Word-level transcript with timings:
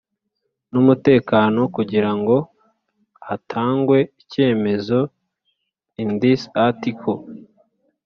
n 0.71 0.73
umutekano 0.81 1.61
kugira 1.75 2.11
ngo 2.19 2.35
hatangwe 3.27 3.97
icyemezo 4.21 4.99
in 6.01 6.09
this 6.21 6.41
Article 6.67 7.15